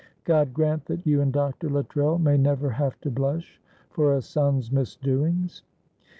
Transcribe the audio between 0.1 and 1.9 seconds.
God grant that you and Dr.